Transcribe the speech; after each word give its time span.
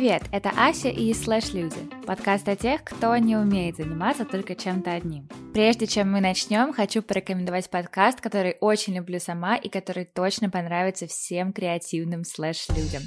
Привет, 0.00 0.22
это 0.32 0.50
Ася 0.56 0.88
и 0.88 1.12
Слэш 1.14 1.52
Люди, 1.52 1.76
подкаст 2.06 2.48
о 2.48 2.56
тех, 2.56 2.82
кто 2.82 3.16
не 3.16 3.36
умеет 3.36 3.76
заниматься 3.76 4.24
только 4.24 4.56
чем-то 4.56 4.92
одним. 4.92 5.28
Прежде 5.52 5.86
чем 5.86 6.10
мы 6.10 6.20
начнем, 6.20 6.72
хочу 6.72 7.02
порекомендовать 7.02 7.70
подкаст, 7.70 8.20
который 8.20 8.56
очень 8.60 8.96
люблю 8.96 9.20
сама 9.20 9.56
и 9.56 9.68
который 9.68 10.06
точно 10.06 10.50
понравится 10.50 11.06
всем 11.06 11.52
креативным 11.52 12.24
слэш-людям. 12.24 13.02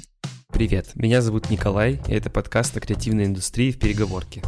Привет, 0.48 0.94
меня 0.94 1.20
зовут 1.20 1.50
Николай, 1.50 2.00
и 2.08 2.14
это 2.14 2.30
подкаст 2.30 2.76
о 2.76 2.80
креативной 2.80 3.26
индустрии 3.26 3.72
в 3.72 3.78
переговорке. 3.78 4.42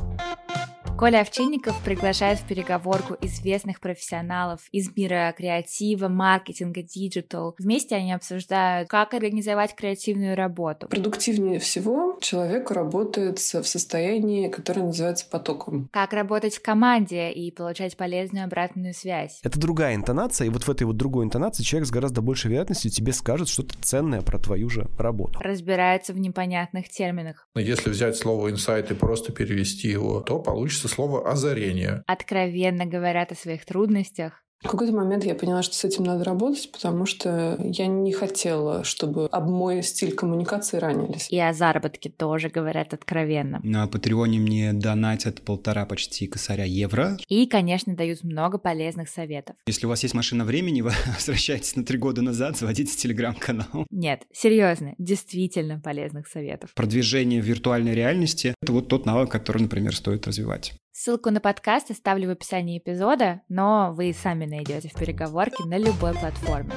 Коля 0.98 1.20
Овчинников 1.20 1.78
приглашает 1.84 2.38
в 2.38 2.46
переговорку 2.46 3.18
известных 3.20 3.80
профессионалов 3.80 4.62
из 4.72 4.88
мира 4.96 5.34
креатива, 5.36 6.08
маркетинга, 6.08 6.82
digital. 6.82 7.54
Вместе 7.58 7.96
они 7.96 8.14
обсуждают, 8.14 8.88
как 8.88 9.12
организовать 9.12 9.74
креативную 9.74 10.34
работу. 10.34 10.88
Продуктивнее 10.88 11.58
всего 11.58 12.16
человек 12.22 12.70
работает 12.70 13.38
в 13.38 13.64
состоянии, 13.64 14.48
которое 14.48 14.84
называется 14.84 15.26
потоком. 15.30 15.90
Как 15.92 16.14
работать 16.14 16.56
в 16.56 16.62
команде 16.62 17.30
и 17.30 17.50
получать 17.50 17.94
полезную 17.98 18.46
обратную 18.46 18.94
связь. 18.94 19.38
Это 19.42 19.60
другая 19.60 19.96
интонация, 19.96 20.46
и 20.46 20.50
вот 20.50 20.62
в 20.62 20.70
этой 20.70 20.84
вот 20.84 20.96
другой 20.96 21.26
интонации 21.26 21.62
человек 21.62 21.88
с 21.88 21.90
гораздо 21.90 22.22
большей 22.22 22.50
вероятностью 22.50 22.90
тебе 22.90 23.12
скажет 23.12 23.48
что-то 23.48 23.74
ценное 23.82 24.22
про 24.22 24.38
твою 24.38 24.70
же 24.70 24.88
работу. 24.96 25.38
Разбирается 25.42 26.14
в 26.14 26.18
непонятных 26.18 26.88
терминах. 26.88 27.46
Если 27.54 27.90
взять 27.90 28.16
слово 28.16 28.50
инсайт 28.50 28.90
и 28.90 28.94
просто 28.94 29.30
перевести 29.30 29.88
его, 29.88 30.22
то 30.22 30.38
получится 30.38 30.85
слово 30.86 31.30
«озарение». 31.30 32.02
Откровенно 32.06 32.86
говорят 32.86 33.32
о 33.32 33.34
своих 33.34 33.64
трудностях, 33.64 34.45
в 34.62 34.68
какой-то 34.68 34.92
момент 34.92 35.24
я 35.24 35.34
поняла, 35.34 35.62
что 35.62 35.74
с 35.74 35.84
этим 35.84 36.04
надо 36.04 36.24
работать, 36.24 36.70
потому 36.72 37.06
что 37.06 37.58
я 37.62 37.86
не 37.86 38.12
хотела, 38.12 38.84
чтобы 38.84 39.26
об 39.26 39.48
мой 39.48 39.82
стиль 39.82 40.12
коммуникации 40.12 40.78
ранились. 40.78 41.28
И 41.30 41.38
о 41.38 41.52
заработке 41.52 42.10
тоже 42.10 42.48
говорят 42.48 42.92
откровенно. 42.92 43.60
На 43.62 43.86
Патреоне 43.86 44.38
мне 44.38 44.72
донатят 44.72 45.42
полтора 45.42 45.86
почти 45.86 46.26
косаря 46.26 46.64
евро. 46.64 47.16
И, 47.28 47.46
конечно, 47.46 47.94
дают 47.94 48.24
много 48.24 48.58
полезных 48.58 49.08
советов. 49.08 49.56
Если 49.66 49.86
у 49.86 49.88
вас 49.88 50.02
есть 50.02 50.14
машина 50.14 50.44
времени, 50.44 50.80
вы 50.80 50.92
возвращаетесь 51.14 51.76
на 51.76 51.84
три 51.84 51.98
года 51.98 52.22
назад, 52.22 52.56
заводите 52.56 52.96
телеграм-канал. 52.96 53.86
Нет, 53.90 54.22
серьезно, 54.32 54.94
действительно 54.98 55.78
полезных 55.78 56.26
советов. 56.26 56.70
Продвижение 56.74 57.40
в 57.40 57.44
виртуальной 57.44 57.94
реальности— 57.94 58.54
это 58.62 58.72
вот 58.72 58.88
тот 58.88 59.06
навык, 59.06 59.30
который, 59.30 59.62
например, 59.62 59.94
стоит 59.94 60.26
развивать. 60.26 60.74
Ссылку 60.98 61.30
на 61.30 61.40
подкаст 61.40 61.90
оставлю 61.90 62.28
в 62.28 62.30
описании 62.30 62.78
эпизода, 62.78 63.42
но 63.50 63.92
вы 63.92 64.14
сами 64.14 64.46
найдете 64.46 64.88
в 64.88 64.94
переговорке 64.94 65.62
на 65.64 65.76
любой 65.76 66.14
платформе. 66.14 66.72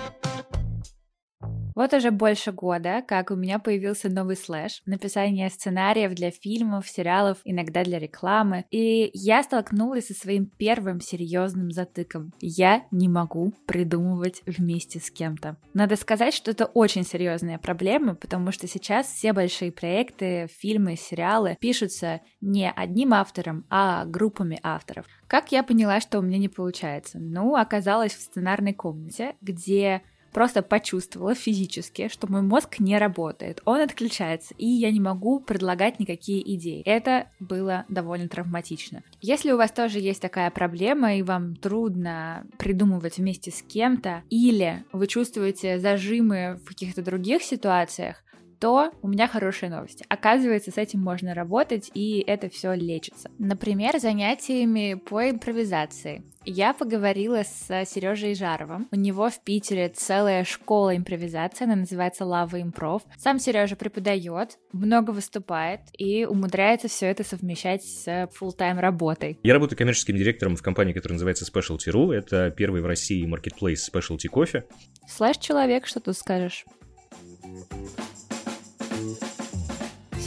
Вот 1.80 1.94
уже 1.94 2.12
больше 2.12 2.52
года, 2.52 3.02
как 3.08 3.32
у 3.32 3.38
меня 3.38 3.58
появился 3.58 4.10
новый 4.10 4.36
слэш, 4.36 4.82
написание 4.86 5.50
сценариев 5.50 6.14
для 6.14 6.30
фильмов, 6.30 6.90
сериалов, 6.90 7.38
иногда 7.46 7.86
для 7.86 8.00
рекламы, 8.00 8.66
и 8.70 9.10
я 9.14 9.42
столкнулась 9.44 10.08
со 10.08 10.14
своим 10.14 10.46
первым 10.46 11.00
серьезным 11.00 11.72
затыком. 11.72 12.34
Я 12.42 12.84
не 12.92 13.08
могу 13.08 13.54
придумывать 13.66 14.42
вместе 14.46 15.00
с 15.00 15.10
кем-то. 15.10 15.56
Надо 15.74 15.96
сказать, 15.96 16.34
что 16.34 16.52
это 16.52 16.66
очень 16.66 17.06
серьезная 17.06 17.58
проблема, 17.58 18.14
потому 18.14 18.52
что 18.52 18.68
сейчас 18.68 19.08
все 19.08 19.32
большие 19.32 19.72
проекты, 19.72 20.50
фильмы, 20.60 20.98
сериалы 20.98 21.56
пишутся 21.62 22.20
не 22.42 22.70
одним 22.70 23.14
автором, 23.14 23.66
а 23.70 24.04
группами 24.04 24.60
авторов. 24.64 25.06
Как 25.28 25.54
я 25.54 25.64
поняла, 25.64 26.02
что 26.02 26.20
у 26.20 26.24
меня 26.24 26.40
не 26.40 26.50
получается? 26.50 27.20
Ну, 27.20 27.56
оказалось 27.56 28.16
в 28.16 28.22
сценарной 28.22 28.74
комнате, 28.74 29.36
где 29.40 30.02
просто 30.32 30.62
почувствовала 30.62 31.36
физически, 31.36 32.10
что 32.12 32.28
мой 32.32 32.42
мозг 32.42 32.80
не 32.80 32.98
работает, 32.98 33.62
он 33.66 33.82
отключается, 33.82 34.54
и 34.58 34.66
я 34.66 34.92
не 34.92 35.00
могу 35.00 35.40
предлагать 35.40 36.00
никакие 36.00 36.56
идеи. 36.56 36.82
Это 36.86 37.30
было 37.40 37.86
довольно 37.90 38.28
травматично. 38.28 39.04
Если 39.22 39.52
у 39.52 39.58
вас 39.58 39.72
тоже 39.72 40.00
есть 40.00 40.22
такая 40.22 40.50
проблема, 40.52 41.16
и 41.16 41.22
вам 41.22 41.56
трудно 41.56 42.46
придумывать 42.58 43.18
вместе 43.18 43.52
с 43.52 43.62
кем-то, 43.62 44.24
или 44.30 44.84
вы 44.92 45.08
чувствуете 45.08 45.80
зажимы 45.80 46.60
в 46.64 46.70
каких-то 46.70 47.02
других 47.02 47.44
ситуациях, 47.44 48.24
то 48.60 48.92
у 49.02 49.08
меня 49.08 49.28
хорошие 49.28 49.70
новости. 49.70 50.06
Оказывается, 50.10 50.72
с 50.72 50.78
этим 50.78 51.02
можно 51.02 51.34
работать, 51.34 51.90
и 51.94 52.24
это 52.26 52.50
все 52.50 52.74
лечится. 52.74 53.32
Например, 53.40 54.00
занятиями 54.00 54.94
по 54.96 55.30
импровизации. 55.30 56.24
Я 56.46 56.74
поговорила 56.74 57.44
с 57.44 57.86
Сережей 57.86 58.34
Жаровым. 58.34 58.88
У 58.92 58.96
него 58.96 59.30
в 59.30 59.44
Питере 59.44 59.90
целая 59.90 60.44
школа 60.44 60.96
импровизации, 60.96 61.66
она 61.66 61.76
называется 61.76 62.26
Лава 62.26 62.62
Импров. 62.62 63.04
Сам 63.18 63.40
Сережа 63.40 63.76
преподает, 63.76 64.58
много 64.72 65.12
выступает 65.12 65.82
и 65.98 66.26
умудряется 66.26 66.88
все 66.88 67.08
это 67.08 67.24
совмещать 67.24 67.84
с 67.84 68.08
full 68.08 68.52
тайм 68.58 68.80
работой. 68.80 69.40
Я 69.44 69.54
работаю 69.54 69.78
коммерческим 69.78 70.16
директором 70.16 70.56
в 70.56 70.64
компании, 70.64 70.94
которая 70.94 71.16
называется 71.16 71.46
Specialty.ru. 71.46 72.14
Это 72.14 72.52
первый 72.52 72.82
в 72.82 72.86
России 72.86 73.28
marketplace 73.28 73.90
Specialty 73.92 74.28
кофе. 74.28 74.66
Слэш-человек, 75.08 75.86
что 75.86 76.00
тут 76.00 76.18
скажешь? 76.18 76.66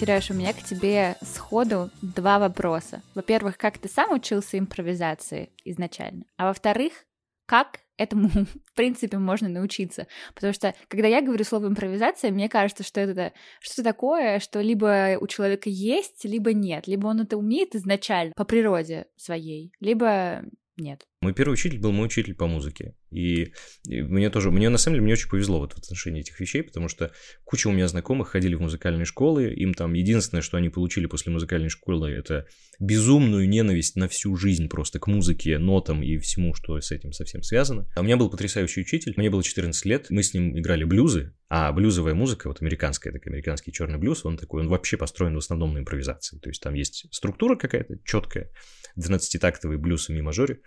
Сереж, 0.02 0.32
у 0.32 0.34
меня 0.34 0.52
к 0.52 0.60
тебе 0.64 1.14
сходу 1.22 1.88
два 2.02 2.40
вопроса. 2.40 3.04
Во-первых, 3.14 3.56
как 3.56 3.78
ты 3.78 3.88
сам 3.88 4.10
учился 4.10 4.58
импровизации 4.58 5.50
изначально? 5.64 6.24
А 6.36 6.46
во-вторых, 6.48 6.92
как 7.46 7.78
этому, 7.96 8.28
в 8.66 8.74
принципе, 8.74 9.18
можно 9.18 9.48
научиться. 9.48 10.08
Потому 10.34 10.52
что, 10.54 10.74
когда 10.88 11.06
я 11.06 11.22
говорю 11.22 11.44
слово 11.44 11.68
импровизация, 11.68 12.32
мне 12.32 12.48
кажется, 12.48 12.82
что 12.82 13.00
это 13.00 13.32
что-то 13.60 13.84
такое, 13.84 14.40
что 14.40 14.60
либо 14.60 15.18
у 15.20 15.28
человека 15.28 15.70
есть, 15.70 16.24
либо 16.24 16.52
нет. 16.52 16.88
Либо 16.88 17.06
он 17.06 17.20
это 17.20 17.36
умеет 17.36 17.76
изначально 17.76 18.32
по 18.34 18.44
природе 18.44 19.06
своей, 19.16 19.72
либо 19.78 20.42
нет. 20.76 21.06
Мой 21.22 21.32
первый 21.34 21.52
учитель 21.52 21.78
был 21.78 21.92
мой 21.92 22.06
учитель 22.06 22.34
по 22.34 22.48
музыке. 22.48 22.96
И, 23.12 23.52
мне 23.86 24.28
тоже, 24.28 24.50
мне 24.50 24.68
на 24.68 24.76
самом 24.76 24.96
деле, 24.96 25.04
мне 25.04 25.12
очень 25.12 25.28
повезло 25.28 25.60
вот 25.60 25.72
в 25.72 25.78
отношении 25.78 26.20
этих 26.20 26.40
вещей, 26.40 26.64
потому 26.64 26.88
что 26.88 27.12
куча 27.44 27.68
у 27.68 27.72
меня 27.72 27.86
знакомых 27.86 28.30
ходили 28.30 28.56
в 28.56 28.60
музыкальные 28.60 29.04
школы, 29.04 29.54
им 29.54 29.72
там 29.72 29.92
единственное, 29.92 30.42
что 30.42 30.56
они 30.56 30.68
получили 30.68 31.06
после 31.06 31.30
музыкальной 31.30 31.68
школы, 31.68 32.10
это 32.10 32.46
безумную 32.80 33.48
ненависть 33.48 33.94
на 33.94 34.08
всю 34.08 34.34
жизнь 34.34 34.68
просто 34.68 34.98
к 34.98 35.06
музыке, 35.06 35.58
нотам 35.58 36.02
и 36.02 36.18
всему, 36.18 36.54
что 36.54 36.80
с 36.80 36.90
этим 36.90 37.12
совсем 37.12 37.44
связано. 37.44 37.86
А 37.94 38.00
у 38.00 38.02
меня 38.02 38.16
был 38.16 38.28
потрясающий 38.28 38.80
учитель, 38.80 39.14
мне 39.16 39.30
было 39.30 39.44
14 39.44 39.84
лет, 39.84 40.06
мы 40.10 40.24
с 40.24 40.34
ним 40.34 40.58
играли 40.58 40.82
блюзы, 40.82 41.36
а 41.48 41.70
блюзовая 41.70 42.14
музыка, 42.14 42.48
вот 42.48 42.62
американская, 42.62 43.12
так 43.12 43.24
американский 43.28 43.70
черный 43.70 43.98
блюз, 43.98 44.24
он 44.24 44.38
такой, 44.38 44.62
он 44.62 44.68
вообще 44.68 44.96
построен 44.96 45.34
в 45.36 45.38
основном 45.38 45.74
на 45.74 45.78
импровизации. 45.78 46.40
То 46.40 46.48
есть 46.48 46.60
там 46.60 46.74
есть 46.74 47.06
структура 47.12 47.54
какая-то 47.54 47.98
четкая, 48.04 48.50
12-тактовый 48.98 49.76
блюз 49.76 50.08
в 50.08 50.12
ми 50.12 50.20
мажоре, 50.20 50.60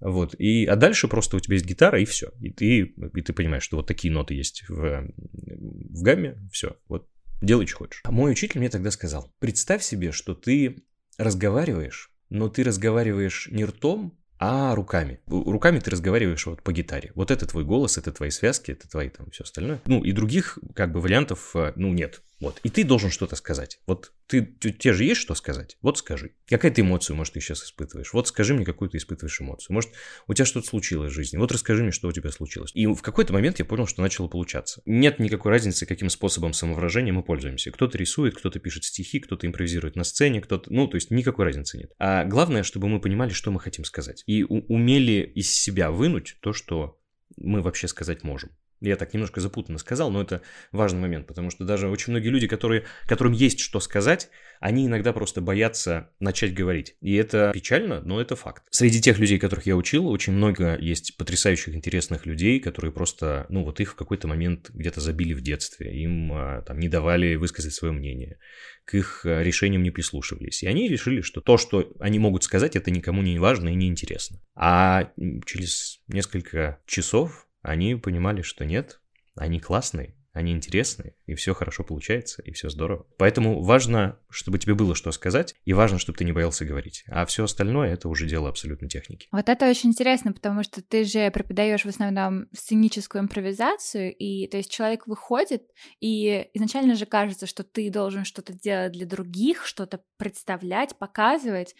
вот. 0.00 0.34
И, 0.38 0.64
а 0.66 0.76
дальше 0.76 1.08
просто 1.08 1.36
у 1.36 1.40
тебя 1.40 1.54
есть 1.54 1.66
гитара, 1.66 2.00
и 2.00 2.04
все. 2.04 2.30
И 2.40 2.50
ты, 2.50 2.80
и 3.14 3.22
ты 3.22 3.32
понимаешь, 3.32 3.62
что 3.62 3.76
вот 3.76 3.86
такие 3.86 4.12
ноты 4.12 4.34
есть 4.34 4.64
в, 4.68 5.08
в 5.16 6.02
гамме, 6.02 6.38
все. 6.52 6.76
Вот 6.88 7.08
делай, 7.40 7.66
что 7.66 7.78
хочешь. 7.78 8.00
А 8.04 8.12
мой 8.12 8.32
учитель 8.32 8.60
мне 8.60 8.68
тогда 8.68 8.90
сказал, 8.90 9.32
представь 9.38 9.82
себе, 9.82 10.12
что 10.12 10.34
ты 10.34 10.84
разговариваешь, 11.18 12.12
но 12.30 12.48
ты 12.48 12.62
разговариваешь 12.62 13.48
не 13.50 13.64
ртом, 13.64 14.18
а 14.38 14.74
руками. 14.74 15.20
Руками 15.26 15.80
ты 15.80 15.90
разговариваешь 15.90 16.46
вот 16.46 16.62
по 16.62 16.72
гитаре. 16.72 17.10
Вот 17.16 17.32
это 17.32 17.46
твой 17.46 17.64
голос, 17.64 17.98
это 17.98 18.12
твои 18.12 18.30
связки, 18.30 18.70
это 18.70 18.88
твои 18.88 19.08
там 19.08 19.30
все 19.30 19.42
остальное. 19.42 19.80
Ну, 19.86 20.04
и 20.04 20.12
других 20.12 20.58
как 20.74 20.92
бы 20.92 21.00
вариантов, 21.00 21.50
э, 21.54 21.72
ну, 21.74 21.92
нет. 21.92 22.22
Вот. 22.40 22.60
И 22.62 22.68
ты 22.68 22.84
должен 22.84 23.10
что-то 23.10 23.34
сказать. 23.36 23.80
Вот 23.86 24.12
ты, 24.26 24.42
тебе 24.42 24.92
же 24.92 25.04
есть 25.04 25.20
что 25.20 25.34
сказать? 25.34 25.76
Вот 25.82 25.98
скажи. 25.98 26.32
Какая 26.46 26.70
ты 26.70 26.82
эмоцию, 26.82 27.16
может, 27.16 27.34
ты 27.34 27.40
сейчас 27.40 27.64
испытываешь? 27.64 28.12
Вот 28.12 28.28
скажи 28.28 28.54
мне, 28.54 28.64
какую 28.64 28.90
ты 28.90 28.98
испытываешь 28.98 29.40
эмоцию. 29.40 29.74
Может, 29.74 29.90
у 30.28 30.34
тебя 30.34 30.44
что-то 30.44 30.66
случилось 30.66 31.10
в 31.10 31.14
жизни. 31.14 31.36
Вот 31.36 31.50
расскажи 31.50 31.82
мне, 31.82 31.90
что 31.90 32.08
у 32.08 32.12
тебя 32.12 32.30
случилось. 32.30 32.70
И 32.74 32.86
в 32.86 33.00
какой-то 33.02 33.32
момент 33.32 33.58
я 33.58 33.64
понял, 33.64 33.86
что 33.86 34.02
начало 34.02 34.28
получаться. 34.28 34.82
Нет 34.86 35.18
никакой 35.18 35.50
разницы, 35.50 35.84
каким 35.84 36.10
способом 36.10 36.52
самовыражения 36.52 37.12
мы 37.12 37.22
пользуемся. 37.22 37.72
Кто-то 37.72 37.98
рисует, 37.98 38.36
кто-то 38.36 38.60
пишет 38.60 38.84
стихи, 38.84 39.18
кто-то 39.18 39.46
импровизирует 39.46 39.96
на 39.96 40.04
сцене, 40.04 40.40
кто-то... 40.40 40.72
Ну, 40.72 40.86
то 40.86 40.96
есть 40.96 41.10
никакой 41.10 41.46
разницы 41.46 41.78
нет. 41.78 41.92
А 41.98 42.24
главное, 42.24 42.62
чтобы 42.62 42.88
мы 42.88 43.00
понимали, 43.00 43.30
что 43.30 43.50
мы 43.50 43.58
хотим 43.58 43.84
сказать. 43.84 44.22
И 44.26 44.44
умели 44.44 45.32
из 45.34 45.52
себя 45.52 45.90
вынуть 45.90 46.36
то, 46.40 46.52
что 46.52 47.00
мы 47.36 47.62
вообще 47.62 47.88
сказать 47.88 48.22
можем. 48.22 48.50
Я 48.80 48.96
так 48.96 49.12
немножко 49.12 49.40
запутанно 49.40 49.78
сказал, 49.78 50.10
но 50.10 50.22
это 50.22 50.42
важный 50.72 51.00
момент, 51.00 51.26
потому 51.26 51.50
что 51.50 51.64
даже 51.64 51.88
очень 51.88 52.12
многие 52.12 52.28
люди, 52.28 52.46
которые, 52.46 52.84
которым 53.06 53.32
есть 53.32 53.60
что 53.60 53.80
сказать, 53.80 54.30
они 54.60 54.86
иногда 54.86 55.12
просто 55.12 55.40
боятся 55.40 56.10
начать 56.20 56.54
говорить. 56.54 56.96
И 57.00 57.14
это 57.14 57.50
печально, 57.52 58.00
но 58.00 58.20
это 58.20 58.36
факт. 58.36 58.64
Среди 58.70 59.00
тех 59.00 59.18
людей, 59.18 59.38
которых 59.38 59.66
я 59.66 59.76
учил, 59.76 60.08
очень 60.08 60.32
много 60.32 60.76
есть 60.78 61.16
потрясающих, 61.16 61.74
интересных 61.74 62.26
людей, 62.26 62.60
которые 62.60 62.92
просто, 62.92 63.46
ну 63.48 63.64
вот 63.64 63.80
их 63.80 63.92
в 63.92 63.94
какой-то 63.96 64.28
момент 64.28 64.70
где-то 64.70 65.00
забили 65.00 65.34
в 65.34 65.40
детстве, 65.40 66.02
им 66.02 66.32
а, 66.32 66.62
там 66.62 66.78
не 66.78 66.88
давали 66.88 67.34
высказать 67.36 67.74
свое 67.74 67.92
мнение, 67.92 68.38
к 68.84 68.94
их 68.94 69.22
а, 69.24 69.42
решениям 69.42 69.82
не 69.82 69.90
прислушивались. 69.90 70.62
И 70.62 70.66
они 70.66 70.88
решили, 70.88 71.20
что 71.20 71.40
то, 71.40 71.56
что 71.56 71.92
они 72.00 72.18
могут 72.18 72.44
сказать, 72.44 72.76
это 72.76 72.90
никому 72.90 73.22
не 73.22 73.38
важно 73.38 73.70
и 73.70 73.74
не 73.74 73.88
интересно. 73.88 74.40
А 74.54 75.10
через 75.46 76.00
несколько 76.08 76.80
часов 76.86 77.47
они 77.68 77.94
понимали, 77.96 78.42
что 78.42 78.64
нет, 78.64 79.00
они 79.36 79.60
классные, 79.60 80.14
они 80.32 80.52
интересные, 80.52 81.14
и 81.26 81.34
все 81.34 81.54
хорошо 81.54 81.84
получается, 81.84 82.42
и 82.42 82.52
все 82.52 82.68
здорово. 82.68 83.06
Поэтому 83.16 83.62
важно, 83.62 84.18
чтобы 84.28 84.58
тебе 84.58 84.74
было 84.74 84.94
что 84.94 85.10
сказать, 85.10 85.54
и 85.64 85.72
важно, 85.72 85.98
чтобы 85.98 86.18
ты 86.18 86.24
не 86.24 86.32
боялся 86.32 86.64
говорить. 86.64 87.04
А 87.08 87.26
все 87.26 87.44
остальное 87.44 87.92
это 87.92 88.08
уже 88.08 88.26
дело 88.26 88.48
абсолютно 88.48 88.88
техники. 88.88 89.26
Вот 89.32 89.48
это 89.48 89.68
очень 89.68 89.90
интересно, 89.90 90.32
потому 90.32 90.62
что 90.62 90.82
ты 90.82 91.04
же 91.04 91.30
преподаешь 91.30 91.84
в 91.84 91.88
основном 91.88 92.46
сценическую 92.54 93.22
импровизацию, 93.22 94.14
и 94.14 94.46
то 94.46 94.58
есть 94.58 94.70
человек 94.70 95.06
выходит, 95.06 95.62
и 96.00 96.48
изначально 96.54 96.94
же 96.94 97.06
кажется, 97.06 97.46
что 97.46 97.64
ты 97.64 97.90
должен 97.90 98.24
что-то 98.24 98.52
делать 98.52 98.92
для 98.92 99.06
других, 99.06 99.66
что-то 99.66 100.00
представлять, 100.18 100.96
показывать, 100.98 101.74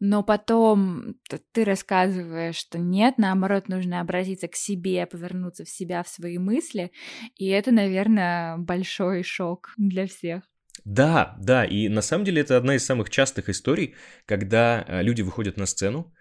но 0.00 0.22
потом 0.22 1.16
ты 1.52 1.64
рассказываешь, 1.64 2.56
что 2.56 2.78
нет, 2.78 3.18
наоборот, 3.18 3.68
нужно 3.68 4.00
обратиться 4.00 4.48
к 4.48 4.56
себе, 4.56 5.06
повернуться 5.06 5.64
в 5.64 5.68
себя, 5.68 6.02
в 6.02 6.08
свои 6.08 6.38
мысли, 6.38 6.90
и 7.36 7.46
это, 7.46 7.70
наверное, 7.70 7.89
большой 8.58 9.22
шок 9.22 9.74
для 9.76 10.06
всех. 10.06 10.42
Да, 10.84 11.36
да, 11.40 11.64
и 11.64 11.88
на 11.88 12.02
самом 12.02 12.24
деле 12.24 12.40
это 12.40 12.56
одна 12.56 12.76
из 12.76 12.84
самых 12.84 13.10
частых 13.10 13.48
историй, 13.48 13.94
когда 14.24 14.84
э, 14.86 15.02
люди 15.02 15.22
выходят 15.22 15.56
на 15.56 15.66
сцену, 15.66 16.14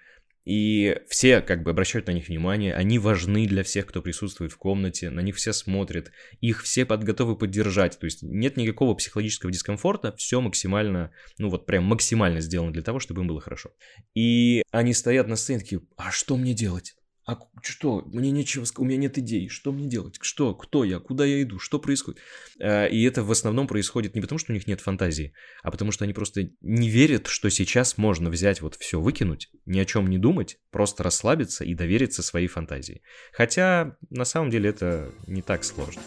и 0.45 0.97
все 1.07 1.41
как 1.41 1.63
бы 1.63 1.71
обращают 1.71 2.07
на 2.07 2.11
них 2.11 2.27
внимание, 2.27 2.73
они 2.73 2.97
важны 2.97 3.45
для 3.45 3.63
всех, 3.63 3.85
кто 3.85 4.01
присутствует 4.01 4.51
в 4.51 4.57
комнате, 4.57 5.09
на 5.09 5.19
них 5.19 5.35
все 5.35 5.53
смотрят, 5.53 6.11
их 6.41 6.63
все 6.63 6.85
готовы 6.85 7.37
поддержать, 7.37 7.99
то 7.99 8.05
есть 8.05 8.23
нет 8.23 8.57
никакого 8.57 8.95
психологического 8.95 9.51
дискомфорта, 9.51 10.15
все 10.17 10.41
максимально, 10.41 11.11
ну 11.37 11.49
вот 11.49 11.65
прям 11.65 11.83
максимально 11.83 12.41
сделано 12.41 12.73
для 12.73 12.81
того, 12.81 12.99
чтобы 12.99 13.21
им 13.21 13.27
было 13.27 13.39
хорошо. 13.39 13.71
И 14.15 14.63
они 14.71 14.93
стоят 14.93 15.27
на 15.27 15.35
сцене 15.35 15.59
такие, 15.59 15.81
а 15.97 16.09
что 16.09 16.35
мне 16.35 16.53
делать? 16.53 16.95
А 17.29 17.37
что? 17.61 18.01
Мне 18.11 18.31
нечего, 18.31 18.65
у 18.77 18.85
меня 18.85 18.97
нет 18.97 19.19
идей. 19.19 19.49
Что 19.49 19.71
мне 19.71 19.85
делать? 19.85 20.17
Что? 20.19 20.55
Кто 20.55 20.83
я? 20.83 20.97
Куда 20.97 21.25
я 21.25 21.43
иду? 21.43 21.59
Что 21.59 21.77
происходит? 21.77 22.19
Э, 22.59 22.89
и 22.89 23.03
это 23.03 23.21
в 23.21 23.29
основном 23.29 23.67
происходит 23.67 24.15
не 24.15 24.21
потому, 24.21 24.39
что 24.39 24.51
у 24.51 24.55
них 24.55 24.65
нет 24.65 24.81
фантазии, 24.81 25.33
а 25.61 25.69
потому 25.69 25.91
что 25.91 26.05
они 26.05 26.13
просто 26.13 26.49
не 26.61 26.89
верят, 26.89 27.27
что 27.27 27.51
сейчас 27.51 27.99
можно 27.99 28.31
взять 28.31 28.61
вот 28.61 28.75
все 28.77 28.99
выкинуть, 28.99 29.51
ни 29.67 29.77
о 29.79 29.85
чем 29.85 30.09
не 30.09 30.17
думать, 30.17 30.57
просто 30.71 31.03
расслабиться 31.03 31.63
и 31.63 31.75
довериться 31.75 32.23
своей 32.23 32.47
фантазии. 32.47 33.03
Хотя 33.31 33.95
на 34.09 34.25
самом 34.25 34.49
деле 34.49 34.71
это 34.71 35.11
не 35.27 35.43
так 35.43 35.63
сложно. 35.63 36.01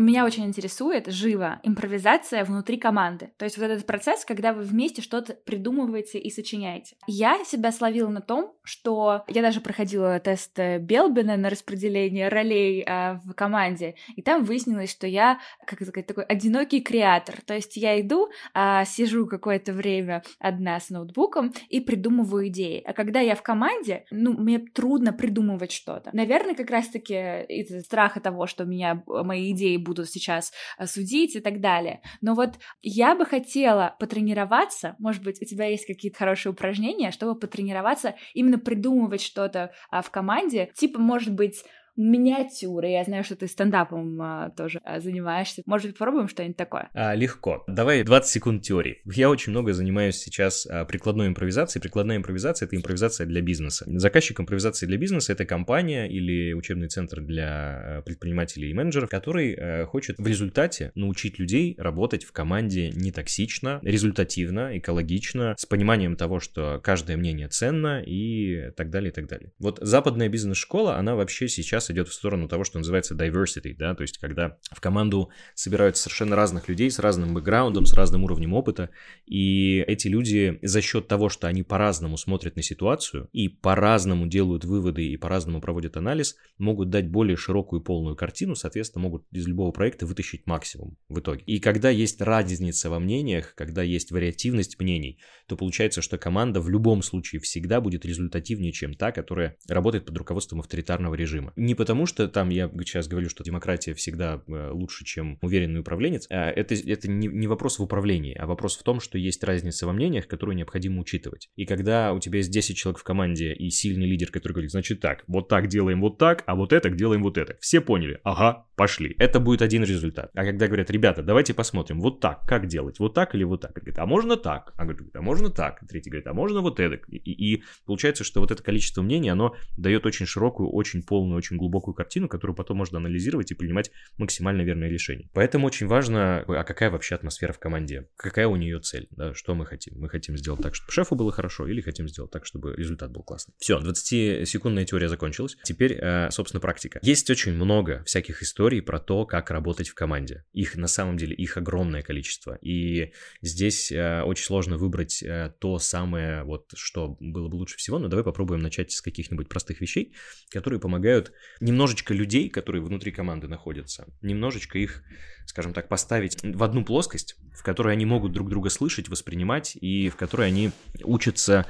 Меня 0.00 0.24
очень 0.24 0.44
интересует 0.44 1.06
живо 1.08 1.60
импровизация 1.62 2.44
внутри 2.44 2.78
команды. 2.78 3.30
То 3.36 3.44
есть 3.44 3.58
вот 3.58 3.64
этот 3.64 3.86
процесс, 3.86 4.24
когда 4.24 4.52
вы 4.52 4.62
вместе 4.62 5.02
что-то 5.02 5.34
придумываете 5.34 6.18
и 6.18 6.30
сочиняете. 6.30 6.96
Я 7.06 7.44
себя 7.44 7.72
словила 7.72 8.08
на 8.08 8.20
том, 8.20 8.54
что 8.64 9.24
я 9.28 9.42
даже 9.42 9.60
проходила 9.60 10.18
тест 10.20 10.58
Белбина 10.80 11.36
на 11.36 11.50
распределение 11.50 12.28
ролей 12.28 12.84
а, 12.86 13.20
в 13.24 13.34
команде, 13.34 13.94
и 14.16 14.22
там 14.22 14.44
выяснилось, 14.44 14.90
что 14.90 15.06
я, 15.06 15.38
как 15.66 15.80
сказать, 15.82 16.06
такой 16.06 16.24
одинокий 16.24 16.80
креатор. 16.80 17.36
То 17.44 17.54
есть 17.54 17.76
я 17.76 18.00
иду, 18.00 18.28
а, 18.54 18.84
сижу 18.84 19.26
какое-то 19.26 19.72
время 19.72 20.22
одна 20.38 20.80
с 20.80 20.90
ноутбуком 20.90 21.52
и 21.68 21.80
придумываю 21.80 22.48
идеи. 22.48 22.82
А 22.84 22.92
когда 22.92 23.20
я 23.20 23.34
в 23.34 23.42
команде, 23.42 24.04
ну, 24.10 24.32
мне 24.32 24.58
трудно 24.58 25.12
придумывать 25.12 25.72
что-то. 25.72 26.10
Наверное, 26.12 26.54
как 26.54 26.70
раз-таки 26.70 27.44
из-за 27.48 27.80
страха 27.80 28.20
того, 28.20 28.46
что 28.46 28.64
меня 28.64 29.02
мои 29.06 29.52
идеи 29.52 29.76
будут 29.76 29.89
будут 29.90 30.08
сейчас 30.08 30.52
э, 30.78 30.86
судить 30.86 31.34
и 31.34 31.40
так 31.40 31.60
далее. 31.60 32.00
Но 32.20 32.34
вот 32.34 32.58
я 32.80 33.16
бы 33.16 33.26
хотела 33.26 33.96
потренироваться, 33.98 34.94
может 35.00 35.22
быть, 35.24 35.42
у 35.42 35.44
тебя 35.44 35.66
есть 35.66 35.86
какие-то 35.86 36.18
хорошие 36.18 36.52
упражнения, 36.52 37.10
чтобы 37.10 37.38
потренироваться, 37.38 38.14
именно 38.34 38.58
придумывать 38.58 39.20
что-то 39.20 39.72
а, 39.90 40.02
в 40.02 40.10
команде, 40.10 40.70
типа, 40.76 41.00
может 41.00 41.34
быть, 41.34 41.64
миниатюры. 42.00 42.88
Я 42.88 43.04
знаю, 43.04 43.24
что 43.24 43.36
ты 43.36 43.46
стендапом 43.46 44.20
а, 44.20 44.50
тоже 44.50 44.80
а, 44.84 45.00
занимаешься. 45.00 45.62
Может 45.66 45.96
попробуем 45.98 46.28
что-нибудь 46.28 46.56
такое? 46.56 46.88
А, 46.94 47.14
легко. 47.14 47.62
Давай 47.66 48.02
20 48.02 48.30
секунд 48.30 48.62
теории. 48.62 48.98
Я 49.04 49.28
очень 49.28 49.50
много 49.50 49.72
занимаюсь 49.72 50.16
сейчас 50.16 50.66
а, 50.66 50.84
прикладной 50.84 51.28
импровизацией. 51.28 51.82
Прикладная 51.82 52.16
импровизация— 52.16 52.66
это 52.66 52.76
импровизация 52.76 53.26
для 53.26 53.42
бизнеса. 53.42 53.84
Заказчик 53.86 54.40
импровизации 54.40 54.86
для 54.86 54.96
бизнеса— 54.96 55.32
это 55.34 55.44
компания 55.44 56.08
или 56.08 56.54
учебный 56.54 56.88
центр 56.88 57.20
для 57.20 57.48
а, 57.48 58.02
предпринимателей 58.02 58.70
и 58.70 58.74
менеджеров, 58.74 59.10
который 59.10 59.54
а, 59.54 59.84
хочет 59.84 60.18
в 60.18 60.26
результате 60.26 60.92
научить 60.94 61.38
людей 61.38 61.74
работать 61.78 62.24
в 62.24 62.32
команде 62.32 62.90
не 62.90 63.12
токсично, 63.12 63.80
результативно, 63.82 64.78
экологично, 64.78 65.54
с 65.58 65.66
пониманием 65.66 66.16
того, 66.16 66.40
что 66.40 66.80
каждое 66.82 67.16
мнение 67.16 67.48
ценно 67.48 68.02
и 68.04 68.70
так 68.76 68.90
далее, 68.90 69.10
и 69.10 69.14
так 69.14 69.28
далее. 69.28 69.52
Вот 69.58 69.78
западная 69.82 70.28
бизнес-школа, 70.28 70.96
она 70.96 71.14
вообще 71.14 71.48
сейчас 71.48 71.89
идет 71.90 72.08
в 72.08 72.12
сторону 72.12 72.48
того, 72.48 72.64
что 72.64 72.78
называется 72.78 73.14
diversity, 73.14 73.74
да, 73.76 73.94
то 73.94 74.02
есть 74.02 74.18
когда 74.18 74.58
в 74.72 74.80
команду 74.80 75.30
собираются 75.54 76.04
совершенно 76.04 76.36
разных 76.36 76.68
людей 76.68 76.90
с 76.90 76.98
разным 76.98 77.34
бэкграундом, 77.34 77.86
с 77.86 77.92
разным 77.92 78.24
уровнем 78.24 78.54
опыта, 78.54 78.90
и 79.26 79.84
эти 79.86 80.08
люди 80.08 80.58
за 80.62 80.80
счет 80.80 81.08
того, 81.08 81.28
что 81.28 81.46
они 81.46 81.62
по-разному 81.62 82.16
смотрят 82.16 82.56
на 82.56 82.62
ситуацию 82.62 83.28
и 83.32 83.48
по-разному 83.48 84.26
делают 84.26 84.64
выводы 84.64 85.06
и 85.06 85.16
по-разному 85.16 85.60
проводят 85.60 85.96
анализ, 85.96 86.36
могут 86.58 86.90
дать 86.90 87.08
более 87.08 87.36
широкую 87.36 87.80
и 87.80 87.84
полную 87.84 88.16
картину, 88.16 88.54
соответственно, 88.54 89.02
могут 89.04 89.26
из 89.32 89.46
любого 89.46 89.72
проекта 89.72 90.06
вытащить 90.06 90.46
максимум 90.46 90.96
в 91.08 91.18
итоге. 91.20 91.42
И 91.46 91.60
когда 91.60 91.90
есть 91.90 92.20
разница 92.20 92.90
во 92.90 92.98
мнениях, 92.98 93.54
когда 93.54 93.82
есть 93.82 94.10
вариативность 94.10 94.78
мнений, 94.78 95.18
то 95.46 95.56
получается, 95.56 96.02
что 96.02 96.18
команда 96.18 96.60
в 96.60 96.68
любом 96.68 97.02
случае 97.02 97.40
всегда 97.40 97.80
будет 97.80 98.04
результативнее, 98.04 98.72
чем 98.72 98.94
та, 98.94 99.12
которая 99.12 99.56
работает 99.68 100.06
под 100.06 100.16
руководством 100.16 100.60
авторитарного 100.60 101.14
режима. 101.14 101.52
Не 101.56 101.74
потому, 101.80 102.04
что 102.04 102.28
там 102.28 102.50
я 102.50 102.70
сейчас 102.84 103.08
говорю, 103.08 103.30
что 103.30 103.42
демократия 103.42 103.94
всегда 103.94 104.42
э, 104.46 104.70
лучше, 104.70 105.02
чем 105.06 105.38
уверенный 105.40 105.80
управленец. 105.80 106.26
А 106.28 106.50
это, 106.50 106.74
это 106.74 107.08
не, 107.08 107.26
не 107.26 107.46
вопрос 107.46 107.78
в 107.78 107.82
управлении, 107.82 108.36
а 108.36 108.46
вопрос 108.46 108.76
в 108.76 108.82
том, 108.82 109.00
что 109.00 109.16
есть 109.16 109.42
разница 109.42 109.86
во 109.86 109.94
мнениях, 109.94 110.28
которую 110.28 110.56
необходимо 110.56 111.00
учитывать. 111.00 111.48
И 111.56 111.64
когда 111.64 112.12
у 112.12 112.20
тебя 112.20 112.36
есть 112.40 112.50
10 112.50 112.76
человек 112.76 113.00
в 113.00 113.02
команде 113.02 113.54
и 113.54 113.70
сильный 113.70 114.06
лидер, 114.06 114.30
который 114.30 114.52
говорит, 114.52 114.72
значит 114.72 115.00
так, 115.00 115.24
вот 115.26 115.48
так 115.48 115.68
делаем 115.68 116.02
вот 116.02 116.18
так, 116.18 116.44
а 116.46 116.54
вот 116.54 116.74
это 116.74 116.90
делаем 116.90 117.22
вот 117.22 117.38
это. 117.38 117.56
Все 117.60 117.80
поняли? 117.80 118.20
Ага, 118.24 118.66
пошли. 118.76 119.16
Это 119.18 119.40
будет 119.40 119.62
один 119.62 119.82
результат. 119.84 120.30
А 120.34 120.44
когда 120.44 120.66
говорят, 120.66 120.90
ребята, 120.90 121.22
давайте 121.22 121.54
посмотрим, 121.54 122.02
вот 122.02 122.20
так, 122.20 122.42
как 122.46 122.66
делать, 122.66 122.98
вот 122.98 123.14
так 123.14 123.34
или 123.34 123.44
вот 123.44 123.62
так? 123.62 123.72
Говорит, 123.72 123.98
а 123.98 124.04
можно 124.04 124.36
так? 124.36 124.74
А 124.76 124.84
говорит, 124.84 125.16
а 125.16 125.22
можно 125.22 125.48
так? 125.48 125.80
Третий 125.88 126.10
говорит, 126.10 126.26
а 126.26 126.34
можно 126.34 126.60
вот 126.60 126.78
это? 126.78 127.00
И, 127.08 127.54
и 127.54 127.62
получается, 127.86 128.22
что 128.22 128.40
вот 128.40 128.50
это 128.50 128.62
количество 128.62 129.00
мнений, 129.00 129.30
оно 129.30 129.56
дает 129.78 130.04
очень 130.04 130.26
широкую, 130.26 130.68
очень 130.70 131.02
полную, 131.02 131.38
очень 131.38 131.56
глубокую 131.60 131.94
картину, 131.94 132.28
которую 132.28 132.56
потом 132.56 132.78
можно 132.78 132.98
анализировать 132.98 133.50
и 133.52 133.54
принимать 133.54 133.90
максимально 134.18 134.62
верное 134.62 134.88
решение. 134.88 135.28
Поэтому 135.32 135.66
очень 135.66 135.86
важно, 135.86 136.44
а 136.48 136.64
какая 136.64 136.90
вообще 136.90 137.14
атмосфера 137.14 137.52
в 137.52 137.58
команде, 137.58 138.08
какая 138.16 138.48
у 138.48 138.56
нее 138.56 138.80
цель, 138.80 139.06
да, 139.10 139.34
что 139.34 139.54
мы 139.54 139.66
хотим. 139.66 139.98
Мы 139.98 140.08
хотим 140.08 140.36
сделать 140.36 140.62
так, 140.62 140.74
чтобы 140.74 140.90
шефу 140.92 141.14
было 141.14 141.30
хорошо, 141.30 141.68
или 141.68 141.80
хотим 141.80 142.08
сделать 142.08 142.30
так, 142.30 142.46
чтобы 142.46 142.74
результат 142.74 143.12
был 143.12 143.22
классный. 143.22 143.54
Все, 143.58 143.78
20-секундная 143.78 144.84
теория 144.84 145.08
закончилась. 145.08 145.56
Теперь, 145.62 145.92
э, 146.00 146.30
собственно, 146.30 146.60
практика. 146.60 146.98
Есть 147.02 147.28
очень 147.30 147.52
много 147.52 148.02
всяких 148.04 148.42
историй 148.42 148.82
про 148.82 148.98
то, 148.98 149.26
как 149.26 149.50
работать 149.50 149.88
в 149.88 149.94
команде. 149.94 150.44
Их 150.52 150.76
на 150.76 150.88
самом 150.88 151.16
деле, 151.16 151.34
их 151.34 151.56
огромное 151.56 152.02
количество. 152.02 152.58
И 152.62 153.12
здесь 153.42 153.92
э, 153.92 154.22
очень 154.22 154.44
сложно 154.44 154.78
выбрать 154.78 155.22
э, 155.22 155.52
то 155.60 155.78
самое, 155.78 156.42
вот, 156.44 156.70
что 156.74 157.16
было 157.20 157.48
бы 157.48 157.56
лучше 157.56 157.76
всего, 157.76 157.98
но 157.98 158.08
давай 158.08 158.24
попробуем 158.24 158.60
начать 158.60 158.92
с 158.92 159.02
каких-нибудь 159.02 159.48
простых 159.48 159.80
вещей, 159.80 160.14
которые 160.50 160.80
помогают 160.80 161.32
немножечко 161.60 162.14
людей, 162.14 162.48
которые 162.48 162.82
внутри 162.82 163.12
команды 163.12 163.46
находятся, 163.46 164.06
немножечко 164.22 164.78
их, 164.78 165.02
скажем 165.46 165.72
так, 165.72 165.88
поставить 165.88 166.42
в 166.42 166.62
одну 166.62 166.84
плоскость, 166.84 167.36
в 167.52 167.62
которой 167.62 167.92
они 167.92 168.06
могут 168.06 168.32
друг 168.32 168.48
друга 168.48 168.70
слышать, 168.70 169.08
воспринимать, 169.08 169.76
и 169.76 170.08
в 170.08 170.16
которой 170.16 170.48
они 170.48 170.72
учатся 171.04 171.66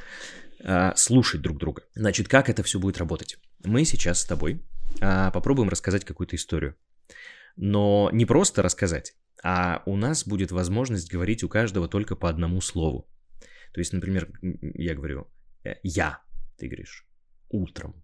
э, 0.61 0.93
слушать 0.97 1.43
друг 1.43 1.59
друга. 1.59 1.83
Значит, 1.95 2.29
как 2.29 2.49
это 2.49 2.63
все 2.63 2.79
будет 2.79 2.99
работать? 2.99 3.39
Мы 3.65 3.85
сейчас 3.85 4.23
с 4.23 4.25
тобой 4.25 4.63
э, 5.01 5.31
попробуем 5.33 5.69
рассказать 5.69 6.05
какую-то 6.05 6.37
историю. 6.37 6.77
Но 7.57 8.11
не 8.13 8.25
просто 8.27 8.63
рассказать, 8.63 9.15
а 9.43 9.83
у 9.87 9.97
нас 9.97 10.27
будет 10.27 10.53
возможность 10.53 11.11
говорить 11.11 11.43
у 11.43 11.49
каждого 11.49 11.89
только 11.89 12.15
по 12.15 12.29
одному 12.29 12.61
слову. 12.61 13.09
То 13.73 13.81
есть, 13.81 13.93
например, 13.93 14.31
я 14.41 14.95
говорю 14.95 15.29
«я», 15.83 16.21
ты 16.57 16.67
говоришь 16.67 17.07
утром. 17.49 18.03